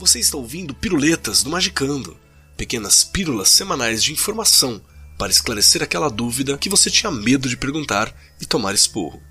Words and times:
Você 0.00 0.18
está 0.18 0.38
ouvindo 0.38 0.74
Piruletas 0.74 1.42
do 1.42 1.50
Magicando, 1.50 2.16
pequenas 2.56 3.04
pílulas 3.04 3.50
semanais 3.50 4.02
de 4.02 4.14
informação 4.14 4.80
para 5.18 5.30
esclarecer 5.30 5.82
aquela 5.82 6.08
dúvida 6.08 6.56
que 6.56 6.70
você 6.70 6.90
tinha 6.90 7.12
medo 7.12 7.46
de 7.46 7.54
perguntar 7.54 8.10
e 8.40 8.46
tomar 8.46 8.74
esporro. 8.74 9.22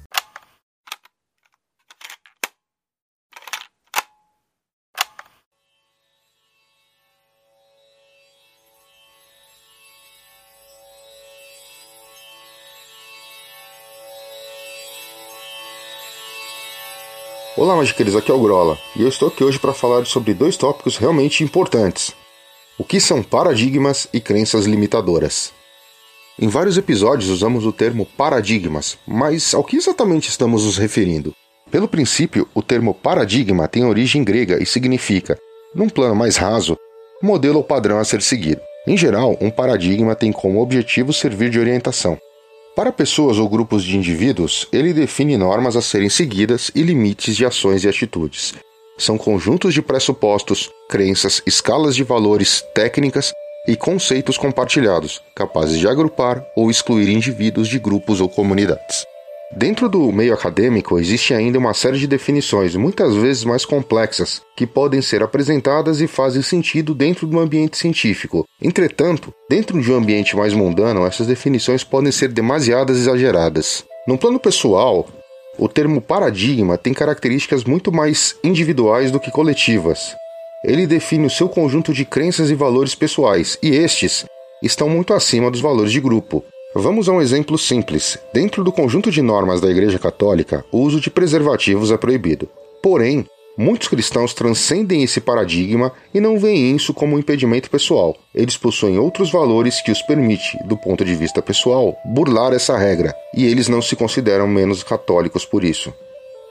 Olá, 17.59 17.75
magiqueiros, 17.75 18.15
aqui 18.15 18.31
é 18.31 18.33
o 18.33 18.39
Grola, 18.39 18.77
e 18.95 19.01
eu 19.01 19.09
estou 19.09 19.27
aqui 19.27 19.43
hoje 19.43 19.59
para 19.59 19.73
falar 19.73 20.05
sobre 20.05 20.33
dois 20.33 20.55
tópicos 20.55 20.95
realmente 20.95 21.43
importantes. 21.43 22.15
O 22.77 22.85
que 22.85 23.01
são 23.01 23.21
paradigmas 23.21 24.07
e 24.13 24.21
crenças 24.21 24.65
limitadoras? 24.65 25.51
Em 26.41 26.47
vários 26.47 26.77
episódios 26.77 27.29
usamos 27.29 27.65
o 27.65 27.73
termo 27.73 28.05
paradigmas, 28.05 28.97
mas 29.05 29.53
ao 29.53 29.61
que 29.61 29.75
exatamente 29.75 30.29
estamos 30.29 30.63
nos 30.63 30.77
referindo? 30.77 31.35
Pelo 31.69 31.85
princípio, 31.85 32.47
o 32.55 32.63
termo 32.63 32.93
paradigma 32.93 33.67
tem 33.67 33.83
origem 33.83 34.23
grega 34.23 34.63
e 34.63 34.65
significa, 34.65 35.37
num 35.75 35.89
plano 35.89 36.15
mais 36.15 36.37
raso, 36.37 36.77
modelo 37.21 37.57
ou 37.57 37.63
padrão 37.65 37.99
a 37.99 38.05
ser 38.05 38.21
seguido. 38.21 38.61
Em 38.87 38.95
geral, 38.95 39.37
um 39.41 39.51
paradigma 39.51 40.15
tem 40.15 40.31
como 40.31 40.61
objetivo 40.61 41.11
servir 41.11 41.49
de 41.49 41.59
orientação. 41.59 42.17
Para 42.79 42.93
pessoas 42.93 43.37
ou 43.37 43.49
grupos 43.49 43.83
de 43.83 43.97
indivíduos, 43.97 44.65
ele 44.71 44.93
define 44.93 45.35
normas 45.35 45.75
a 45.75 45.81
serem 45.81 46.07
seguidas 46.07 46.71
e 46.73 46.81
limites 46.81 47.35
de 47.35 47.45
ações 47.45 47.83
e 47.83 47.89
atitudes. 47.89 48.53
São 48.97 49.17
conjuntos 49.17 49.73
de 49.73 49.81
pressupostos, 49.81 50.69
crenças, 50.87 51.41
escalas 51.45 51.93
de 51.93 52.05
valores, 52.05 52.63
técnicas 52.73 53.33
e 53.67 53.75
conceitos 53.75 54.37
compartilhados, 54.37 55.21
capazes 55.35 55.77
de 55.77 55.89
agrupar 55.89 56.41
ou 56.55 56.71
excluir 56.71 57.09
indivíduos 57.09 57.67
de 57.67 57.79
grupos 57.79 58.21
ou 58.21 58.29
comunidades. 58.29 59.05
Dentro 59.51 59.89
do 59.89 60.11
meio 60.11 60.35
acadêmico 60.35 60.99
existe 60.99 61.33
ainda 61.33 61.57
uma 61.57 61.73
série 61.73 61.97
de 61.97 62.05
definições, 62.05 62.75
muitas 62.75 63.15
vezes 63.15 63.43
mais 63.43 63.65
complexas, 63.65 64.43
que 64.55 64.67
podem 64.67 65.01
ser 65.01 65.23
apresentadas 65.23 66.01
e 66.01 66.07
fazem 66.07 66.43
sentido 66.43 66.93
dentro 66.93 67.25
do 67.25 67.39
ambiente 67.39 67.75
científico. 67.75 68.45
Entretanto, 68.61 69.33
dentro 69.49 69.81
de 69.81 69.91
um 69.91 69.95
ambiente 69.95 70.35
mais 70.35 70.53
mundano, 70.53 71.03
essas 71.03 71.25
definições 71.25 71.83
podem 71.83 72.11
ser 72.11 72.27
demasiadas 72.27 72.97
exageradas. 72.97 73.83
No 74.07 74.19
plano 74.19 74.39
pessoal, 74.39 75.07
o 75.57 75.67
termo 75.67 75.99
paradigma 75.99 76.77
tem 76.77 76.93
características 76.93 77.63
muito 77.63 77.91
mais 77.91 78.35
individuais 78.43 79.09
do 79.09 79.19
que 79.19 79.31
coletivas. 79.31 80.15
Ele 80.63 80.85
define 80.85 81.25
o 81.25 81.29
seu 81.29 81.49
conjunto 81.49 81.91
de 81.91 82.05
crenças 82.05 82.51
e 82.51 82.55
valores 82.55 82.93
pessoais, 82.93 83.57
e 83.63 83.69
estes 83.69 84.27
estão 84.61 84.87
muito 84.87 85.11
acima 85.11 85.49
dos 85.49 85.59
valores 85.59 85.91
de 85.91 85.99
grupo. 85.99 86.43
Vamos 86.75 87.09
a 87.09 87.13
um 87.13 87.19
exemplo 87.19 87.57
simples. 87.57 88.19
Dentro 88.31 88.63
do 88.63 88.71
conjunto 88.71 89.09
de 89.09 89.23
normas 89.23 89.59
da 89.59 89.71
Igreja 89.71 89.97
Católica, 89.97 90.63
o 90.71 90.77
uso 90.77 91.01
de 91.01 91.09
preservativos 91.09 91.91
é 91.91 91.97
proibido. 91.97 92.47
Porém, 92.79 93.25
muitos 93.57 93.87
cristãos 93.87 94.35
transcendem 94.35 95.01
esse 95.01 95.19
paradigma 95.19 95.91
e 96.13 96.19
não 96.19 96.37
veem 96.37 96.75
isso 96.75 96.93
como 96.93 97.15
um 97.15 97.19
impedimento 97.19 97.71
pessoal. 97.71 98.15
Eles 98.35 98.55
possuem 98.55 98.99
outros 98.99 99.31
valores 99.31 99.81
que 99.81 99.91
os 99.91 100.03
permite, 100.03 100.59
do 100.67 100.77
ponto 100.77 101.03
de 101.03 101.15
vista 101.15 101.41
pessoal, 101.41 101.97
burlar 102.05 102.53
essa 102.53 102.77
regra, 102.77 103.15
e 103.35 103.47
eles 103.47 103.67
não 103.67 103.81
se 103.81 103.95
consideram 103.95 104.47
menos 104.47 104.83
católicos 104.83 105.43
por 105.45 105.63
isso. 105.63 105.91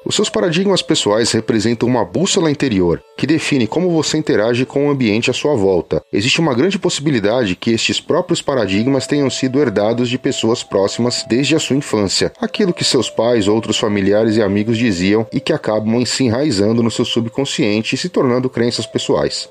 Os 0.08 0.14
seus 0.14 0.30
paradigmas 0.30 0.80
pessoais 0.80 1.32
representam 1.32 1.86
uma 1.86 2.02
bússola 2.02 2.50
interior 2.50 3.02
que 3.14 3.26
define 3.26 3.66
como 3.66 3.90
você 3.90 4.16
interage 4.16 4.64
com 4.64 4.88
o 4.88 4.90
ambiente 4.90 5.30
à 5.30 5.34
sua 5.34 5.54
volta. 5.54 6.02
Existe 6.10 6.40
uma 6.40 6.54
grande 6.54 6.78
possibilidade 6.78 7.54
que 7.54 7.72
estes 7.72 8.00
próprios 8.00 8.40
paradigmas 8.40 9.06
tenham 9.06 9.28
sido 9.28 9.60
herdados 9.60 10.08
de 10.08 10.16
pessoas 10.16 10.62
próximas 10.62 11.26
desde 11.28 11.54
a 11.54 11.58
sua 11.58 11.76
infância, 11.76 12.32
aquilo 12.40 12.72
que 12.72 12.84
seus 12.84 13.10
pais, 13.10 13.48
outros 13.48 13.76
familiares 13.76 14.36
e 14.36 14.42
amigos 14.42 14.78
diziam 14.78 15.26
e 15.30 15.40
que 15.40 15.52
acabam 15.52 16.02
se 16.06 16.24
enraizando 16.24 16.82
no 16.82 16.90
seu 16.90 17.04
subconsciente 17.04 17.94
e 17.94 17.98
se 17.98 18.08
tornando 18.08 18.48
crenças 18.48 18.86
pessoais. 18.86 19.46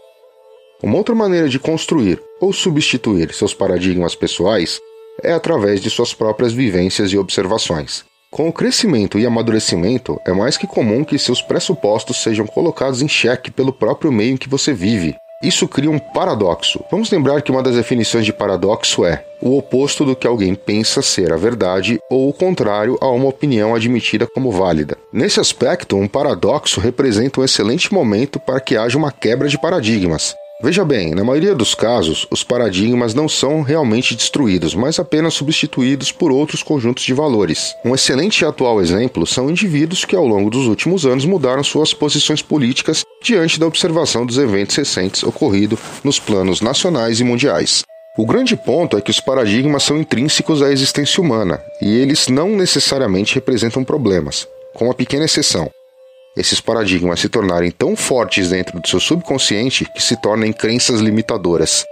Uma 0.81 0.97
outra 0.97 1.13
maneira 1.13 1.47
de 1.47 1.59
construir 1.59 2.19
ou 2.41 2.51
substituir 2.51 3.31
seus 3.31 3.53
paradigmas 3.53 4.15
pessoais 4.15 4.81
é 5.21 5.33
através 5.33 5.79
de 5.81 5.91
suas 5.91 6.15
próprias 6.15 6.51
vivências 6.51 7.13
e 7.13 7.17
observações. 7.19 8.03
Com 8.29 8.49
o 8.49 8.53
crescimento 8.53 9.17
e 9.17 9.25
amadurecimento, 9.25 10.19
é 10.25 10.33
mais 10.33 10.57
que 10.57 10.67
comum 10.67 11.03
que 11.03 11.17
seus 11.17 11.41
pressupostos 11.41 12.21
sejam 12.21 12.45
colocados 12.45 13.01
em 13.01 13.07
xeque 13.07 13.49
pelo 13.49 13.71
próprio 13.71 14.11
meio 14.11 14.33
em 14.33 14.37
que 14.37 14.49
você 14.49 14.73
vive. 14.73 15.15
Isso 15.41 15.67
cria 15.67 15.89
um 15.89 15.97
paradoxo. 15.99 16.83
Vamos 16.91 17.09
lembrar 17.09 17.41
que 17.41 17.51
uma 17.51 17.63
das 17.63 17.75
definições 17.75 18.25
de 18.25 18.33
paradoxo 18.33 19.05
é 19.05 19.23
o 19.41 19.57
oposto 19.57 20.03
do 20.03 20.15
que 20.15 20.27
alguém 20.27 20.55
pensa 20.55 21.01
ser 21.01 21.31
a 21.31 21.37
verdade 21.37 21.99
ou 22.09 22.27
o 22.27 22.33
contrário 22.33 22.97
a 22.99 23.07
uma 23.09 23.29
opinião 23.29 23.73
admitida 23.73 24.27
como 24.27 24.51
válida. 24.51 24.97
Nesse 25.13 25.39
aspecto, 25.39 25.95
um 25.95 26.07
paradoxo 26.07 26.81
representa 26.81 27.39
um 27.39 27.45
excelente 27.45 27.93
momento 27.93 28.39
para 28.39 28.59
que 28.59 28.75
haja 28.75 28.97
uma 28.97 29.11
quebra 29.11 29.47
de 29.47 29.57
paradigmas. 29.57 30.35
Veja 30.59 30.83
bem, 30.83 31.13
na 31.13 31.23
maioria 31.23 31.53
dos 31.53 31.75
casos, 31.75 32.25
os 32.31 32.43
paradigmas 32.43 33.13
não 33.13 33.29
são 33.29 33.61
realmente 33.61 34.15
destruídos, 34.15 34.73
mas 34.73 34.97
apenas 34.97 35.35
substituídos 35.35 36.11
por 36.11 36.31
outros 36.31 36.63
conjuntos 36.63 37.03
de 37.03 37.13
valores. 37.13 37.75
Um 37.85 37.93
excelente 37.93 38.41
e 38.41 38.45
atual 38.45 38.81
exemplo 38.81 39.27
são 39.27 39.51
indivíduos 39.51 40.03
que, 40.03 40.15
ao 40.15 40.25
longo 40.25 40.49
dos 40.49 40.65
últimos 40.65 41.05
anos, 41.05 41.25
mudaram 41.25 41.63
suas 41.63 41.93
posições 41.93 42.41
políticas 42.41 43.03
diante 43.21 43.59
da 43.59 43.67
observação 43.67 44.25
dos 44.25 44.39
eventos 44.39 44.75
recentes 44.75 45.21
ocorridos 45.21 45.77
nos 46.03 46.19
planos 46.19 46.59
nacionais 46.59 47.19
e 47.19 47.23
mundiais. 47.23 47.83
O 48.17 48.25
grande 48.25 48.55
ponto 48.55 48.97
é 48.97 49.01
que 49.01 49.11
os 49.11 49.19
paradigmas 49.19 49.83
são 49.83 49.95
intrínsecos 49.95 50.63
à 50.63 50.71
existência 50.71 51.21
humana 51.21 51.61
e 51.79 51.97
eles 51.97 52.29
não 52.29 52.49
necessariamente 52.49 53.35
representam 53.35 53.83
problemas, 53.83 54.47
com 54.73 54.85
uma 54.85 54.95
pequena 54.95 55.25
exceção 55.25 55.69
esses 56.37 56.61
paradigmas 56.61 57.19
se 57.19 57.27
tornarem 57.27 57.71
tão 57.71 57.95
fortes 57.95 58.51
dentro 58.51 58.79
do 58.79 58.87
seu 58.87 58.99
subconsciente 58.99 59.85
que 59.93 60.01
se 60.01 60.15
tornem 60.21 60.53
crenças 60.53 61.01
limitadoras. 61.01 61.83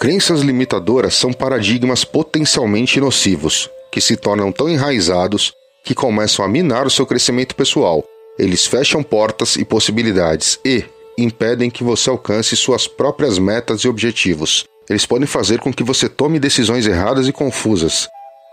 Crenças 0.00 0.40
limitadoras 0.40 1.14
são 1.14 1.32
paradigmas 1.32 2.04
potencialmente 2.04 3.00
nocivos, 3.00 3.68
que 3.90 4.00
se 4.00 4.16
tornam 4.16 4.52
tão 4.52 4.68
enraizados 4.68 5.52
que 5.84 5.94
começam 5.94 6.44
a 6.44 6.48
minar 6.48 6.86
o 6.86 6.90
seu 6.90 7.04
crescimento 7.04 7.56
pessoal. 7.56 8.04
Eles 8.38 8.66
fecham 8.66 9.02
portas 9.02 9.56
e 9.56 9.64
possibilidades 9.64 10.58
e 10.64 10.84
impedem 11.18 11.68
que 11.68 11.84
você 11.84 12.08
alcance 12.08 12.56
suas 12.56 12.86
próprias 12.86 13.38
metas 13.38 13.80
e 13.80 13.88
objetivos. 13.88 14.64
Eles 14.88 15.04
podem 15.04 15.26
fazer 15.26 15.58
com 15.58 15.72
que 15.72 15.82
você 15.82 16.08
tome 16.08 16.38
decisões 16.38 16.86
erradas 16.86 17.26
e 17.26 17.32
confusas, 17.32 18.08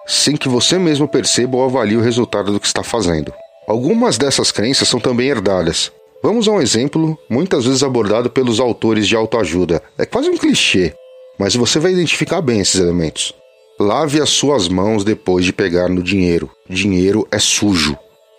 sem 0.07 0.35
que 0.35 0.49
você 0.49 0.77
mesmo 0.79 1.07
perceba 1.07 1.57
ou 1.57 1.63
avalie 1.63 1.97
o 1.97 2.01
resultado 2.01 2.51
do 2.51 2.59
que 2.59 2.67
está 2.67 2.83
fazendo. 2.83 3.31
Algumas 3.69 4.17
dessas 4.17 4.51
crenças 4.51 4.87
são 4.87 4.99
também 4.99 5.27
herdadas. 5.27 5.91
Vamos 6.23 6.47
a 6.47 6.51
um 6.51 6.59
exemplo 6.59 7.15
muitas 7.29 7.65
vezes 7.65 7.83
abordado 7.83 8.27
pelos 8.27 8.59
autores 8.59 9.07
de 9.07 9.15
autoajuda. 9.15 9.79
É 9.95 10.07
quase 10.07 10.27
um 10.27 10.35
clichê, 10.35 10.91
mas 11.37 11.53
você 11.53 11.77
vai 11.77 11.91
identificar 11.91 12.41
bem 12.41 12.61
esses 12.61 12.81
elementos. 12.81 13.31
Lave 13.79 14.19
as 14.19 14.31
suas 14.31 14.67
mãos 14.67 15.03
depois 15.03 15.45
de 15.45 15.53
pegar 15.53 15.87
no 15.87 16.01
dinheiro. 16.01 16.49
Dinheiro 16.67 17.27
é 17.29 17.37
sujo. 17.37 17.95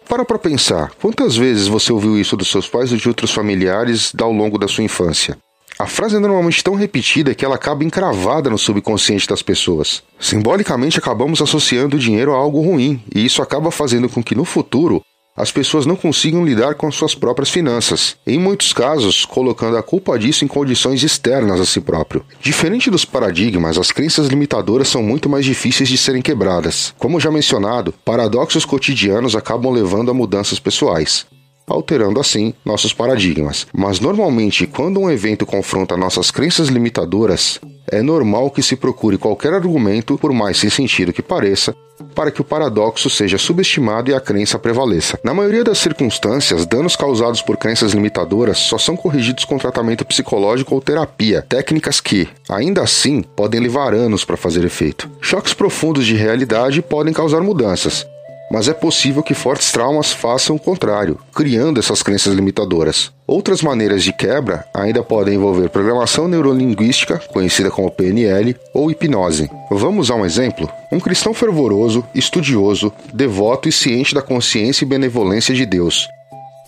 Para 0.09 0.25
para 0.25 0.37
pensar, 0.37 0.91
quantas 1.01 1.37
vezes 1.37 1.69
você 1.69 1.93
ouviu 1.93 2.19
isso 2.19 2.37
dos 2.37 2.51
seus 2.51 2.69
pais 2.69 2.91
ou 2.91 2.99
de 2.99 3.07
outros 3.07 3.31
familiares 3.31 4.13
ao 4.21 4.33
longo 4.33 4.59
da 4.59 4.67
sua 4.67 4.83
infância? 4.83 5.39
A 5.79 5.87
frase 5.87 6.17
é 6.17 6.19
normalmente 6.19 6.65
tão 6.65 6.75
repetida 6.75 7.37
que 7.37 7.45
ela 7.45 7.55
acaba 7.55 7.85
encravada 7.85 8.51
no 8.51 8.59
subconsciente 8.59 9.29
das 9.29 9.43
pessoas. 9.43 10.03
Simbolicamente, 10.19 10.99
acabamos 10.99 11.41
associando 11.41 11.97
o 11.97 12.01
dinheiro 12.01 12.35
a 12.35 12.37
algo 12.37 12.61
ruim, 12.61 13.01
e 13.15 13.25
isso 13.25 13.41
acaba 13.41 13.71
fazendo 13.71 14.09
com 14.09 14.23
que 14.23 14.35
no 14.35 14.45
futuro 14.45 15.01
as 15.41 15.51
pessoas 15.51 15.87
não 15.87 15.97
consigam 15.97 16.45
lidar 16.45 16.75
com 16.75 16.91
suas 16.93 17.15
próprias 17.15 17.49
finanças, 17.49 18.17
em 18.27 18.39
muitos 18.39 18.73
casos 18.73 19.25
colocando 19.25 19.77
a 19.77 19.83
culpa 19.83 20.19
disso 20.19 20.45
em 20.45 20.49
condições 20.49 21.03
externas 21.03 21.61
a 21.61 21.65
si 21.65 21.81
próprio. 21.81 22.25
Diferente 22.41 22.91
dos 22.91 23.05
paradigmas, 23.05 23.79
as 23.79 23.91
crenças 23.91 24.29
limitadoras 24.29 24.89
são 24.89 25.03
muito 25.03 25.29
mais 25.29 25.45
difíceis 25.45 25.89
de 25.89 25.97
serem 25.97 26.21
quebradas. 26.21 26.95
Como 26.99 27.19
já 27.19 27.31
mencionado, 27.31 27.95
paradoxos 28.05 28.67
cotidianos 28.67 29.35
acabam 29.35 29.73
levando 29.73 30.11
a 30.11 30.15
mudanças 30.15 30.59
pessoais 30.59 31.27
alterando 31.67 32.19
assim 32.19 32.53
nossos 32.65 32.93
paradigmas. 32.93 33.67
Mas 33.73 34.01
normalmente, 34.01 34.67
quando 34.67 34.99
um 34.99 35.09
evento 35.09 35.47
confronta 35.47 35.97
nossas 35.97 36.31
crenças 36.31 36.69
limitadoras, 36.69 37.61
é 37.91 38.03
normal 38.03 38.51
que 38.51 38.63
se 38.63 38.77
procure 38.77 39.19
qualquer 39.19 39.53
argumento, 39.53 40.19
por 40.19 40.33
mais 40.33 40.59
sem 40.59 40.71
sentido 40.71 41.13
que 41.13 41.23
pareça, 41.23 41.75
para 42.15 42.31
que 42.31 42.41
o 42.41 42.45
paradoxo 42.45 43.11
seja 43.11 43.39
subestimado 43.39 44.11
e 44.11 44.15
a 44.15 44.21
crença 44.21 44.59
prevaleça. 44.59 45.19
Na 45.23 45.35
maioria 45.35 45.65
das 45.65 45.79
circunstâncias, 45.79 46.67
danos 46.67 46.97
causados 46.97 47.43
por 47.43 47.57
crenças 47.57 47.93
limitadoras 47.93 48.59
só 48.59 48.79
são 48.79 48.97
corrigidos 48.97 49.45
com 49.45 49.59
tratamento 49.59 50.05
psicológico 50.05 50.75
ou 50.75 50.81
terapia, 50.81 51.45
técnicas 51.49 52.01
que, 52.01 52.29
ainda 52.49 52.83
assim, 52.83 53.23
podem 53.23 53.61
levar 53.61 53.95
anos 53.95 54.25
para 54.25 54.37
fazer 54.37 54.65
efeito. 54.65 55.11
Choques 55.21 55.55
profundos 55.55 56.07
de 56.07 56.15
realidade 56.15 56.83
podem 56.83 57.13
causar 57.13 57.41
mudanças, 57.41 58.07
mas 58.51 58.67
é 58.67 58.73
possível 58.73 59.23
que 59.23 59.33
fortes 59.33 59.71
traumas 59.71 60.13
façam 60.13 60.57
o 60.57 60.59
contrário, 60.59 61.19
criando 61.33 61.79
essas 61.79 62.03
crenças 62.03 62.35
limitadoras. 62.35 63.13
Outras 63.31 63.63
maneiras 63.63 64.03
de 64.03 64.13
quebra 64.13 64.65
ainda 64.75 65.05
podem 65.05 65.37
envolver 65.37 65.69
programação 65.69 66.27
neurolinguística, 66.27 67.21
conhecida 67.33 67.71
como 67.71 67.89
PNL, 67.89 68.57
ou 68.75 68.91
hipnose. 68.91 69.49
Vamos 69.71 70.11
a 70.11 70.17
um 70.17 70.27
exemplo? 70.27 70.69
Um 70.91 70.99
cristão 70.99 71.33
fervoroso, 71.33 72.05
estudioso, 72.13 72.93
devoto 73.15 73.69
e 73.69 73.73
ciente 73.73 74.17
da 74.17 74.21
consciência 74.21 74.85
e 74.85 74.89
benevolência 74.89 75.55
de 75.55 75.65
Deus. 75.65 76.09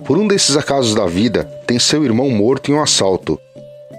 Por 0.05 0.17
um 0.17 0.29
desses 0.29 0.57
acasos 0.57 0.95
da 0.95 1.05
vida, 1.05 1.43
tem 1.67 1.81
seu 1.81 2.05
irmão 2.05 2.31
morto 2.31 2.71
em 2.71 2.75
um 2.75 2.81
assalto. 2.81 3.37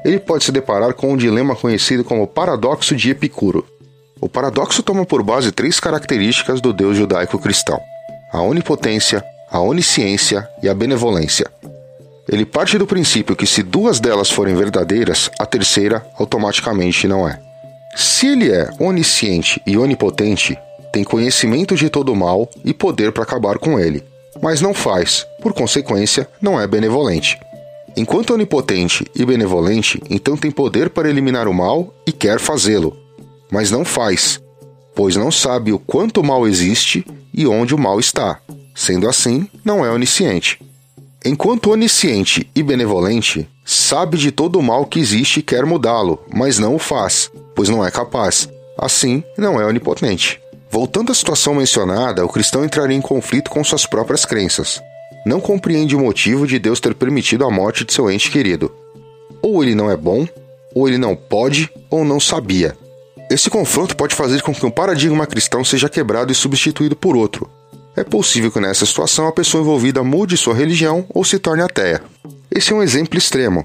Ele 0.05 0.17
pode 0.17 0.45
se 0.45 0.51
deparar 0.53 0.93
com 0.93 1.11
um 1.11 1.17
dilema 1.17 1.57
conhecido 1.57 2.01
como 2.05 2.25
paradoxo 2.25 2.95
de 2.95 3.09
Epicuro. 3.09 3.67
O 4.21 4.29
paradoxo 4.29 4.81
toma 4.81 5.05
por 5.05 5.21
base 5.21 5.51
três 5.51 5.81
características 5.81 6.61
do 6.61 6.71
Deus 6.71 6.95
judaico-cristão: 6.95 7.81
a 8.31 8.41
onipotência, 8.41 9.21
a 9.51 9.59
onisciência 9.59 10.47
e 10.63 10.69
a 10.69 10.73
benevolência. 10.73 11.45
Ele 12.33 12.47
parte 12.47 12.79
do 12.79 12.87
princípio 12.87 13.35
que, 13.35 13.45
se 13.45 13.61
duas 13.61 13.99
delas 13.99 14.31
forem 14.31 14.55
verdadeiras, 14.55 15.29
a 15.37 15.45
terceira 15.45 16.03
automaticamente 16.17 17.07
não 17.07 17.29
é. 17.29 17.39
Se 17.95 18.25
ele 18.25 18.51
é 18.51 18.71
onisciente 18.79 19.61
e 19.67 19.77
onipotente, 19.77 20.57
tem 20.91 21.03
conhecimento 21.03 21.75
de 21.75 21.91
todo 21.91 22.11
o 22.11 22.15
mal 22.15 22.49
e 22.65 22.73
poder 22.73 23.11
para 23.11 23.21
acabar 23.21 23.59
com 23.59 23.79
ele, 23.79 24.03
mas 24.41 24.61
não 24.61 24.73
faz, 24.73 25.27
por 25.43 25.53
consequência, 25.53 26.27
não 26.41 26.59
é 26.59 26.65
benevolente. 26.65 27.39
Enquanto 27.95 28.33
onipotente 28.33 29.05
e 29.15 29.23
benevolente, 29.23 30.01
então 30.09 30.35
tem 30.35 30.49
poder 30.49 30.89
para 30.89 31.07
eliminar 31.07 31.47
o 31.47 31.53
mal 31.53 31.93
e 32.07 32.11
quer 32.11 32.39
fazê-lo, 32.39 32.97
mas 33.51 33.69
não 33.69 33.85
faz, 33.85 34.41
pois 34.95 35.15
não 35.15 35.31
sabe 35.31 35.71
o 35.71 35.77
quanto 35.77 36.21
o 36.21 36.25
mal 36.25 36.47
existe 36.47 37.05
e 37.31 37.45
onde 37.45 37.75
o 37.75 37.77
mal 37.77 37.99
está. 37.99 38.39
Sendo 38.73 39.07
assim, 39.07 39.47
não 39.63 39.85
é 39.85 39.91
onisciente. 39.91 40.57
Enquanto 41.25 41.71
onisciente 41.71 42.49
e 42.53 42.61
benevolente, 42.61 43.47
sabe 43.63 44.17
de 44.17 44.29
todo 44.29 44.59
o 44.59 44.63
mal 44.63 44.85
que 44.85 44.99
existe 44.99 45.39
e 45.39 45.43
quer 45.43 45.65
mudá-lo, 45.65 46.21
mas 46.33 46.59
não 46.59 46.75
o 46.75 46.79
faz, 46.79 47.31
pois 47.55 47.69
não 47.69 47.85
é 47.85 47.89
capaz. 47.89 48.49
Assim, 48.77 49.23
não 49.37 49.59
é 49.61 49.65
onipotente. 49.65 50.41
Voltando 50.69 51.13
à 51.13 51.15
situação 51.15 51.55
mencionada, 51.55 52.25
o 52.25 52.27
cristão 52.29 52.65
entraria 52.65 52.97
em 52.97 53.01
conflito 53.01 53.49
com 53.49 53.63
suas 53.63 53.85
próprias 53.85 54.25
crenças. 54.25 54.81
Não 55.25 55.39
compreende 55.39 55.95
o 55.95 55.99
motivo 55.99 56.45
de 56.45 56.59
Deus 56.59 56.81
ter 56.81 56.93
permitido 56.93 57.45
a 57.45 57.49
morte 57.49 57.85
de 57.85 57.93
seu 57.93 58.11
ente 58.11 58.29
querido. 58.29 58.69
Ou 59.41 59.63
ele 59.63 59.75
não 59.75 59.89
é 59.89 59.95
bom, 59.95 60.27
ou 60.75 60.89
ele 60.89 60.97
não 60.97 61.15
pode, 61.15 61.71
ou 61.89 62.03
não 62.03 62.19
sabia. 62.19 62.75
Esse 63.31 63.49
confronto 63.49 63.95
pode 63.95 64.13
fazer 64.13 64.41
com 64.41 64.53
que 64.53 64.65
um 64.65 64.71
paradigma 64.71 65.25
cristão 65.25 65.63
seja 65.63 65.87
quebrado 65.87 66.33
e 66.33 66.35
substituído 66.35 66.97
por 66.97 67.15
outro. 67.15 67.49
É 67.95 68.03
possível 68.03 68.51
que 68.51 68.59
nessa 68.59 68.85
situação 68.85 69.27
a 69.27 69.31
pessoa 69.31 69.61
envolvida 69.61 70.03
mude 70.03 70.35
sua 70.35 70.55
religião 70.55 71.05
ou 71.09 71.23
se 71.23 71.37
torne 71.37 71.61
ateia. 71.61 72.01
Esse 72.49 72.73
é 72.73 72.75
um 72.75 72.81
exemplo 72.81 73.17
extremo. 73.17 73.63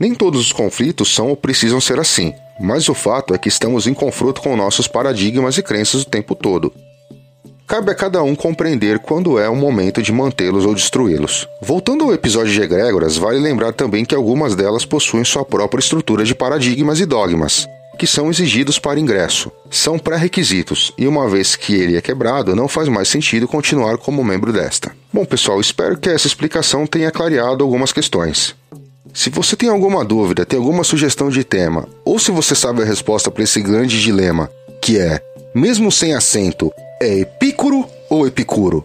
Nem 0.00 0.14
todos 0.14 0.40
os 0.40 0.52
conflitos 0.52 1.14
são 1.14 1.28
ou 1.28 1.36
precisam 1.36 1.80
ser 1.80 1.98
assim, 1.98 2.32
mas 2.60 2.88
o 2.88 2.94
fato 2.94 3.34
é 3.34 3.38
que 3.38 3.48
estamos 3.48 3.86
em 3.86 3.92
confronto 3.92 4.40
com 4.40 4.56
nossos 4.56 4.88
paradigmas 4.88 5.58
e 5.58 5.62
crenças 5.62 6.02
o 6.02 6.08
tempo 6.08 6.34
todo. 6.34 6.72
Cabe 7.66 7.90
a 7.90 7.94
cada 7.94 8.22
um 8.22 8.34
compreender 8.34 8.98
quando 8.98 9.38
é 9.38 9.46
o 9.46 9.54
momento 9.54 10.00
de 10.00 10.10
mantê-los 10.10 10.64
ou 10.64 10.74
destruí-los. 10.74 11.46
Voltando 11.60 12.04
ao 12.04 12.14
episódio 12.14 12.50
de 12.50 12.62
egrégoras, 12.62 13.18
vale 13.18 13.38
lembrar 13.38 13.74
também 13.74 14.06
que 14.06 14.14
algumas 14.14 14.54
delas 14.54 14.86
possuem 14.86 15.22
sua 15.22 15.44
própria 15.44 15.80
estrutura 15.80 16.24
de 16.24 16.34
paradigmas 16.34 16.98
e 16.98 17.04
dogmas, 17.04 17.66
que 17.98 18.06
são 18.06 18.30
exigidos 18.30 18.78
para 18.78 19.00
ingresso. 19.00 19.50
São 19.70 19.98
pré-requisitos, 19.98 20.92
e 20.96 21.08
uma 21.08 21.28
vez 21.28 21.56
que 21.56 21.74
ele 21.74 21.96
é 21.96 22.00
quebrado, 22.00 22.54
não 22.54 22.68
faz 22.68 22.88
mais 22.88 23.08
sentido 23.08 23.48
continuar 23.48 23.98
como 23.98 24.22
membro 24.22 24.52
desta. 24.52 24.92
Bom, 25.12 25.24
pessoal, 25.24 25.60
espero 25.60 25.98
que 25.98 26.08
essa 26.08 26.28
explicação 26.28 26.86
tenha 26.86 27.10
clareado 27.10 27.64
algumas 27.64 27.92
questões. 27.92 28.54
Se 29.12 29.30
você 29.30 29.56
tem 29.56 29.68
alguma 29.68 30.04
dúvida, 30.04 30.46
tem 30.46 30.58
alguma 30.58 30.84
sugestão 30.84 31.28
de 31.28 31.42
tema, 31.42 31.88
ou 32.04 32.18
se 32.18 32.30
você 32.30 32.54
sabe 32.54 32.82
a 32.82 32.84
resposta 32.84 33.30
para 33.30 33.42
esse 33.42 33.60
grande 33.60 34.00
dilema, 34.00 34.48
que 34.80 34.98
é, 34.98 35.20
mesmo 35.54 35.90
sem 35.90 36.14
acento, 36.14 36.70
é 37.02 37.18
Epícoro 37.18 37.84
ou 38.08 38.26
Epicuro? 38.26 38.84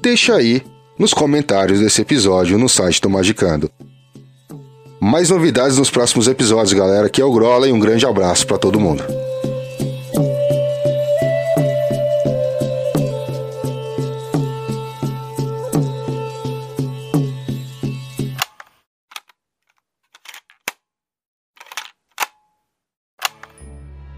Deixa 0.00 0.36
aí 0.36 0.62
nos 0.98 1.12
comentários 1.12 1.80
desse 1.80 2.00
episódio 2.02 2.56
no 2.58 2.68
site 2.68 3.00
do 3.00 3.10
Magicando. 3.10 3.70
Mais 5.02 5.30
novidades 5.30 5.78
nos 5.78 5.88
próximos 5.88 6.28
episódios, 6.28 6.74
galera. 6.74 7.06
Aqui 7.06 7.22
é 7.22 7.24
o 7.24 7.32
Grola 7.32 7.66
e 7.66 7.72
um 7.72 7.80
grande 7.80 8.04
abraço 8.04 8.46
para 8.46 8.58
todo 8.58 8.78
mundo. 8.78 9.02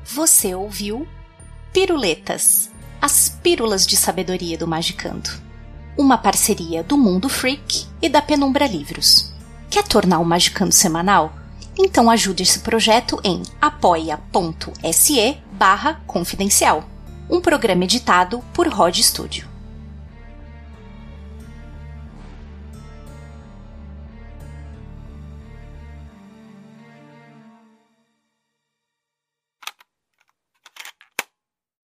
Você 0.05 0.52
ouviu 0.52 1.06
Piruletas, 1.73 2.73
as 3.00 3.28
pílulas 3.28 3.87
de 3.87 3.96
sabedoria 3.96 4.58
do 4.58 4.67
Magicando. 4.67 5.31
Uma 5.96 6.19
parceria 6.19 6.82
do 6.82 6.99
Mundo 6.99 7.28
Freak 7.28 7.87
e 8.02 8.08
da 8.08 8.20
Penumbra 8.20 8.67
Livros. 8.67 9.31
Quer 9.73 9.85
tornar 9.85 10.19
o 10.19 10.25
Magicando 10.27 10.71
semanal? 10.71 11.33
Então 11.79 12.11
ajude 12.11 12.43
esse 12.43 12.59
projeto 12.59 13.19
em 13.25 13.43
apoia.se 13.59 15.39
barra 15.51 15.99
confidencial. 16.07 16.85
Um 17.31 17.41
programa 17.41 17.85
editado 17.85 18.41
por 18.53 18.69
Rod 18.69 18.99
Studio. 18.99 19.49